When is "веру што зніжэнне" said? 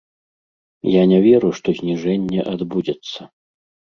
1.25-2.41